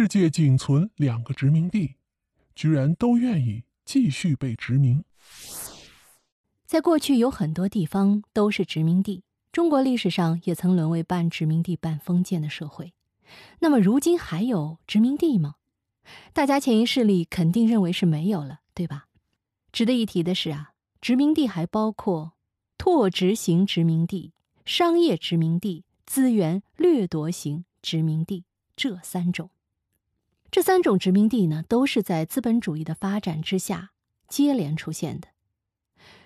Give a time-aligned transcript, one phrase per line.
[0.00, 1.96] 世界仅存两个殖民地，
[2.54, 5.02] 居然都愿意继续被殖民。
[6.64, 12.94] 在过去，有很多地方都是殖民地，中国历史上也曾沦为半殖民地半封建的社会。
[13.58, 15.56] 那么，如今还有殖民地吗？
[16.32, 19.06] 大家潜意识里肯定认为是没有了，对吧？
[19.72, 22.34] 值得一提的是啊，殖民地还包括
[22.78, 24.32] 拓殖型殖民地、
[24.64, 28.44] 商业殖民地、资源掠夺型殖民地
[28.76, 29.50] 这三种。
[30.50, 33.90] 这三种殖民地呢，都是在资本主义的发展之下
[34.28, 35.28] 接连出现的。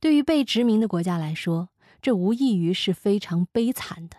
[0.00, 4.18] 对于被殖民的国家来说，这无异于是非常悲惨的。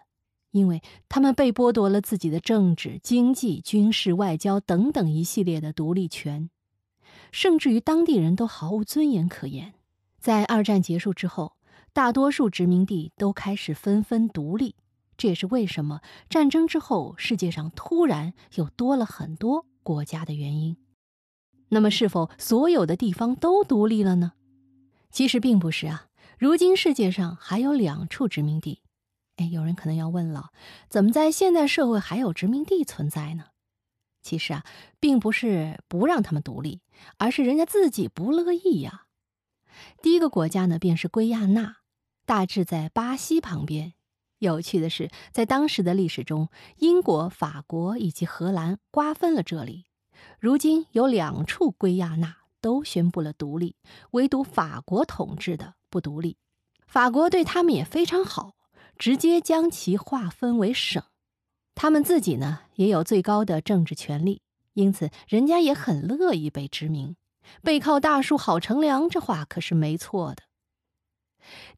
[0.52, 6.50] 因为他们被剥夺了自己的政治、经济、军事、外交等等一系列的独立权，
[7.30, 9.74] 甚至于当地人都毫无尊严可言。
[10.18, 11.58] 在二战结束之后，
[11.92, 14.76] 大多数殖民地都开始纷纷独立，
[15.18, 16.00] 这也是为什么
[16.30, 20.78] 战争之后世界上突然又多了很多国家的原因。
[21.70, 24.34] 那么，是否所有的地方都独立了呢？
[25.12, 26.08] 其实并不是啊。
[26.40, 28.82] 如今世界上还有两处殖民地。
[29.38, 30.50] 哎，有人可能要问了，
[30.90, 33.46] 怎么在现代社会还有殖民地存在呢？
[34.24, 34.66] 其实啊，
[35.00, 36.82] 并不是不让他们独立，
[37.18, 39.06] 而是人家自己不乐意呀。
[40.02, 41.78] 第一个国家呢，便是圭亚那，
[42.26, 43.94] 大致在巴西旁边。
[44.40, 49.86] 有趣的是，在当时的历史中，英国、法国以及荷兰瓜分了这里。
[50.40, 53.76] 如今有两处圭亚那都宣布了独立，
[54.12, 56.38] 唯独法国统治的不独立。
[56.88, 58.56] 法国对他们也非常好。
[58.98, 61.04] 直接将其划分为省，
[61.74, 67.18] 他们自己呢也有最高的政治权力，因此人家也很乐意被殖民。
[67.62, 70.44] 背靠大树好乘凉，这话可是没错的。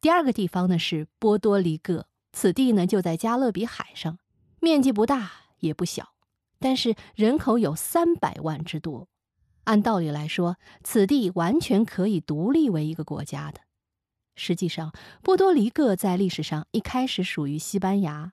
[0.00, 4.18] 第二个地方呢是波多黎各，此地呢就在加勒比海上，
[4.60, 6.14] 面积不大也不小，
[6.58, 9.08] 但是人口有三百万之多。
[9.64, 13.60] 按道理来说，此地完全可以独立为一个国家的。
[14.34, 18.32] 实际上，波多黎各在历史上一开始属于西班牙。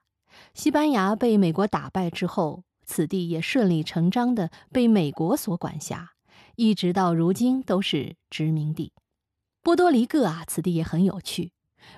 [0.54, 6.12] 西班牙被美国打败之后，此地也顺理成章的被美国所管辖，
[6.54, 8.92] 一直到如今都是殖民地。
[9.62, 11.52] 波多黎各啊，此地也很有趣。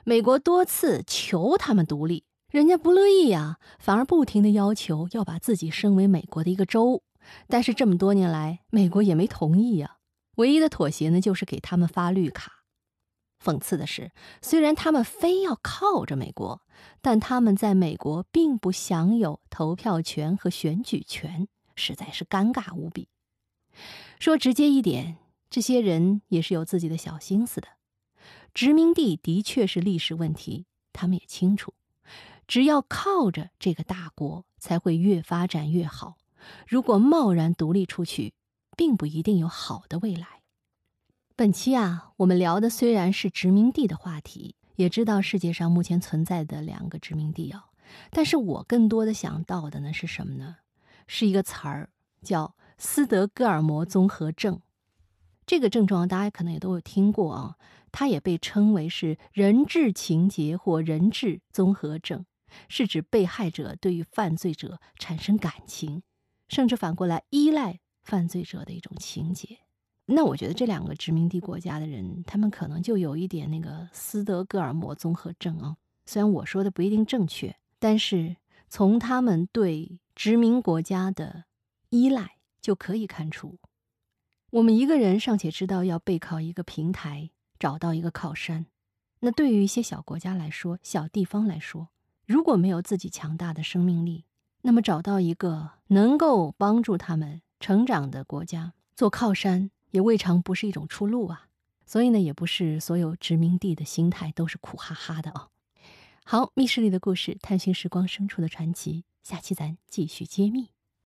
[0.04, 7.02] 美国多次求他们独立，人家不乐意呀，反而不停的要求要把自己升为美国的一个州。
[7.46, 9.96] 但是这么多年来，美国也没同意呀。
[10.36, 12.52] 唯一的妥协呢，就是给他们发绿卡。
[13.44, 14.10] 讽刺的是，
[14.40, 16.62] 虽然他们非要靠着美国，
[17.00, 23.08] 但他们在美国并不享有投票权和选举权，实在是尴尬无比。
[24.18, 25.18] 说直接一点，
[25.48, 27.68] 这些人也是有自己的小心思的。
[28.58, 31.74] 殖民地的确是历史问题，他们也清楚，
[32.48, 36.16] 只要靠着这个大国，才会越发展越好。
[36.66, 38.34] 如果贸然独立出去，
[38.76, 40.42] 并不一定有好的未来。
[41.36, 47.62] 本期啊，我们聊的虽然是殖民地的话题，也知道世界上目前存在的两个殖民地哦，
[48.10, 50.56] 但是我更多的想到的呢是什么呢？
[51.06, 51.90] 是一个词儿，
[52.22, 54.60] 叫斯德哥尔摩综合症。
[55.48, 57.56] 这个症状大家可能也都有听过啊，
[57.90, 62.26] 它也被称为是人质情节或人质综合症，
[62.68, 66.02] 是指被害者对于犯罪者产生感情，
[66.50, 69.60] 甚至反过来依赖犯罪者的一种情节。
[70.04, 75.78] 那我觉得这两个殖民地国家的人，他们可能就有一点那个斯德哥尔摩综合症啊。
[76.04, 78.36] 虽然我说的不一定正确，但是
[78.68, 81.44] 从他们对殖民国家的
[81.88, 83.58] 依赖就可以看出，
[84.50, 88.66] 我们一个人尚且知道要背靠一个平台，找到一个靠山，
[89.20, 91.88] 那对于一些小国家来说，小地方来说，
[92.26, 94.24] 如果没有自己强大的生命力，
[94.62, 99.70] 那么找到一个能够帮助他们成长的国家做靠山。
[99.90, 101.48] 也未尝不是一种出路啊，
[101.86, 105.48] 所以呢，也不是所有殖民地的心态都是苦哈哈的哦。
[106.24, 110.68] 好，密室里的故事，探寻时光深处的传奇，下期咱继续揭秘。